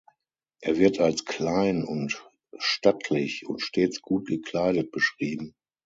Er 0.61 0.77
wird 0.77 0.99
als 0.99 1.25
klein 1.25 1.83
und 1.83 2.23
stattlich 2.57 3.45
und 3.45 3.61
stets 3.61 4.01
gut 4.01 4.29
gekleidet 4.29 4.89
beschrieben. 4.89 5.53